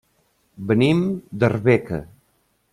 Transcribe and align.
Venim 0.71 1.05
d'Arbeca. 1.43 2.03